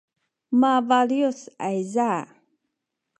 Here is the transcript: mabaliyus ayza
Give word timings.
mabaliyus 0.59 1.41
ayza 1.69 2.09